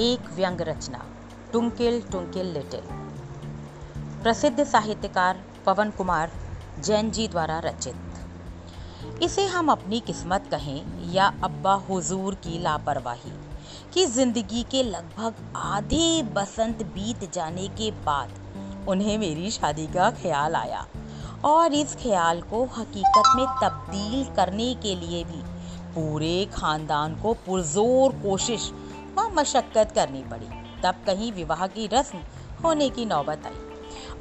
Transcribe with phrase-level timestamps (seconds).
[0.00, 0.98] एक व्यंग रचना
[1.52, 2.84] टुंकिल टुंकिल लिटिल।
[4.22, 6.30] प्रसिद्ध साहित्यकार पवन कुमार
[6.84, 13.32] जैन जी द्वारा रचित। इसे हम अपनी किस्मत कहें या अब्बा हुजूर की लापरवाही
[13.94, 20.54] कि ज़िंदगी के लगभग आधे बसंत बीत जाने के बाद उन्हें मेरी शादी का ख्याल
[20.56, 20.86] आया
[21.44, 25.42] और इस ख्याल को हकीकत में तब्दील करने के लिए भी
[25.94, 28.72] पूरे खानदान को पुरजोर कोशिश
[29.20, 30.46] व मशक्क़त करनी पड़ी।
[30.82, 32.18] तब कहीं विवाह की रस्म
[32.64, 33.68] होने की नौबत आई।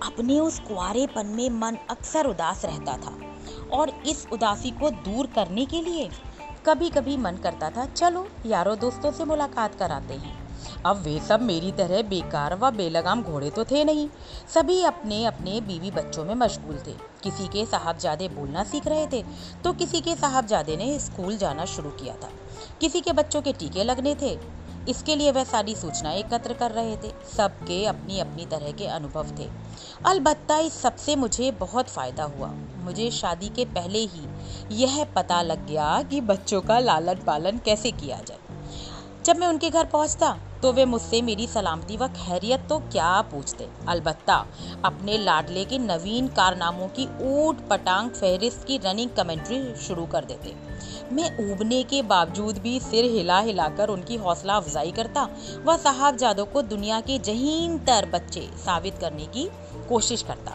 [0.04, 3.18] अपने उस कुआरेपन में मन अक्सर उदास रहता था
[3.72, 6.10] और इस उदासी को दूर करने के लिए
[6.66, 10.38] कभी कभी मन करता था, चलो, यारों दोस्तों से मुलाकात कराते हैं।
[10.86, 14.08] अब वे सब मेरी तरह बेकार व बेलगाम घोड़े तो थे नहीं।
[14.54, 19.24] सभी अपने अपने बीवी बच्चों में मशगूल थे। किसी के साहबजादे बोलना सीख रहे थे
[19.64, 22.30] तो किसी के साहबजादे ने स्कूल जाना शुरू किया था।
[22.82, 24.36] किसी के बच्चों के टीके लगने थे
[24.88, 29.28] इसके लिए वह सारी सूचना एकत्र कर रहे थे। सबके अपनी अपनी तरह के अनुभव
[29.40, 29.50] थे।
[30.06, 34.28] अलबत्ता इस सबसे मुझे बहुत फ़ायदा हुआ। मुझे शादी के पहले ही
[34.72, 38.40] यह पता लग गया कि बच्चों का लालन पालन कैसे किया जाए।
[39.26, 43.68] जब मैं उनके घर पहुँचता तो वे मुझसे मेरी सलामती व खैरियत तो क्या पूछते?
[43.88, 44.46] अलबत्ता,
[44.86, 50.56] अपने लाडले के नवीन कारनामों की ऊट पटांग फहरिस्त की रनिंग कमेंट्री शुरू कर देते।
[51.12, 55.28] मैं उबने के बावजूद भी सिर हिला हिलाकर उनकी हौसला अफजाई करता
[55.66, 59.50] व साहब जादो को दुनिया के जहीन तर बच्चे साबित करने की
[59.90, 60.54] कोशिश करता।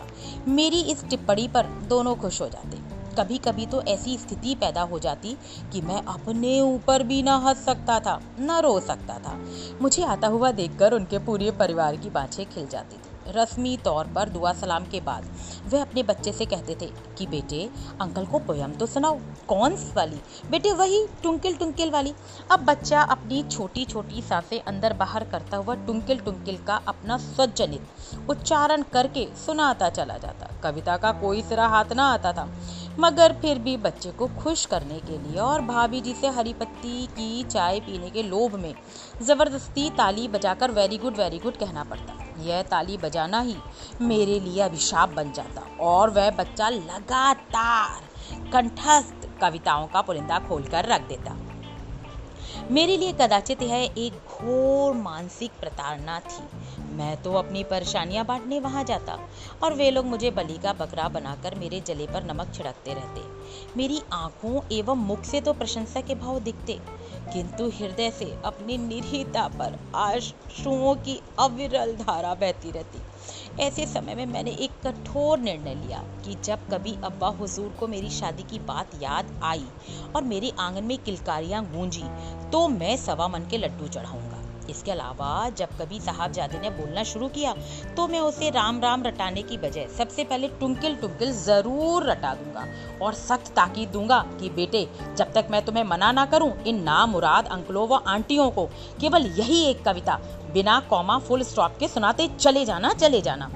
[0.48, 4.98] मेरी इस टिप्पणी पर दोनों खुश हो जाते। कभी कभी तो ऐसी स्थिति पैदा हो
[4.98, 5.36] जाती
[5.72, 9.38] कि मैं अपने ऊपर भी ना हंस सकता था, न रो सकता था।
[9.82, 14.28] मुझे आता हुआ देखकर उनके पूरे परिवार की बातें खिल जाती थी। रस्मी तौर पर
[14.28, 15.28] दुआ सलाम के बाद
[15.66, 16.86] वह अपने बच्चे से कहते थे
[17.18, 17.70] कि, बेटे,
[18.00, 20.20] अंकल को पोयम तो सुनाओ, कौन सी वाली?
[20.50, 22.12] बेटे, वही टुंकिल टुंकिल वाली।
[22.50, 28.30] अब बच्चा अपनी छोटी छोटी साँसें अंदर बाहर करता हुआ टुंकिल टुंकिल का अपना स्वजनित
[28.30, 32.48] उच्चारण करके सुनाता चला जाता। कविता का कोई सिरा हाथ ना आता था।
[33.00, 37.06] मगर फिर भी बच्चे को खुश करने के लिए और भाभी जी से हरी पत्ती
[37.06, 38.74] की चाय पीने के लोभ में
[39.22, 43.56] ज़बरदस्ती ताली बजाकर वेरी गुड वेरी गुड कहना पड़ता यह ताली बजाना ही
[44.00, 48.02] मेरे लिए अभिशाप बन जाता और वह बच्चा लगातार
[48.52, 51.36] कंठस्थ कविताओं का पुलिंदा खोलकर रख देता।
[52.70, 56.42] मेरे लिए कदाचित यह एक घोर मानसिक प्रताड़ना थी
[56.94, 59.18] मैं तो अपनी परेशानियाँ बांटने वहाँ जाता
[59.62, 63.22] और वे लोग मुझे बलि का बकरा बनाकर मेरे जले पर नमक छिड़कते रहते।
[63.76, 66.78] मेरी आँखों एवं मुख से तो प्रशंसा के भाव दिखते,
[67.32, 74.26] किंतु हृदय से अपनी निरीता पर आंसुओं की अविरल धारा बहती रहती। ऐसे समय में
[74.26, 78.90] मैंने एक कठोर निर्णय लिया कि जब कभी अब्बा हुजूर को मेरी शादी की बात
[79.02, 79.66] याद आई
[80.16, 82.04] और मेरे आँगन में किलकारियाँ गूंजी
[82.50, 87.28] तो मैं सवा मन के लड्डू चढ़ाऊँगा। इसके अलावा, जब कभी साहबजादे ने बोलना शुरू
[87.28, 87.54] किया
[87.96, 92.66] तो मैं उसे राम राम रटाने की बजाय सबसे पहले टुंकिल टुंकिल ज़रूर रटा दूँगा
[93.02, 94.86] और सख्त ताकीद दूँगा कि, बेटे,
[95.16, 98.66] जब तक मैं तुम्हें मना ना करूँ, इन नामुराद अंकलों व आंटियों को
[99.00, 100.18] केवल यही एक कविता,
[100.52, 103.50] बिना कॉमा फुल स्टॉप के सुनाते चले जाना चले जाना।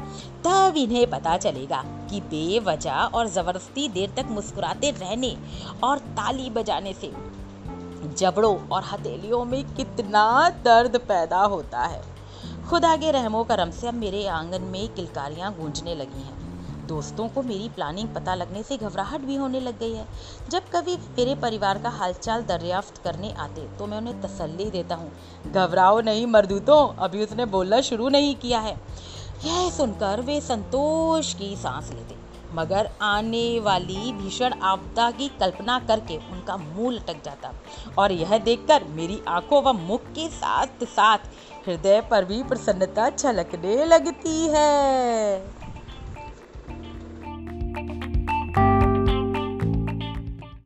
[0.45, 5.37] तब इन्हें पता चलेगा कि बेवजह और ज़बरदस्ती देर तक मुस्कुराते रहने
[5.83, 7.13] और ताली बजाने से
[8.05, 12.03] जबड़ों और हथेलियों में कितना दर्द पैदा होता है।
[12.71, 17.43] खुदा के रहमो करम से अब मेरे आँगन में किलकारियाँ गूंजने लगी हैं। दोस्तों को
[17.43, 20.07] मेरी प्लानिंग पता लगने से घबराहट भी होने लग गई है।
[20.51, 25.13] जब कभी मेरे परिवार का हालचाल दरियाफ्त करने आते तो मैं उन्हें तसल्ली देता हूँ।
[25.53, 28.77] घबराओ नहीं मरदूतों, अभी उसने बोलना शुरू नहीं किया है।
[29.45, 32.18] यह सुनकर वे संतोष की सांस लेते।
[32.55, 37.53] मगर आने वाली भीषण आपदा की कल्पना करके उनका मुँह लटक जाता।
[37.99, 41.19] और यह देखकर मेरी आँखों व मुख के साथ साथ
[41.69, 45.58] हृदय पर भी प्रसन्नता छलकने लगती है।